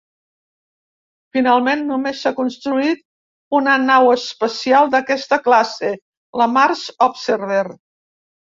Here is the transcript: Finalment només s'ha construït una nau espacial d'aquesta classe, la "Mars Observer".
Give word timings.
Finalment 1.37 1.83
només 1.89 2.21
s'ha 2.23 2.31
construït 2.39 3.03
una 3.59 3.77
nau 3.83 4.09
espacial 4.15 4.91
d'aquesta 4.97 5.41
classe, 5.49 5.93
la 6.45 6.49
"Mars 6.59 6.83
Observer". 7.11 7.65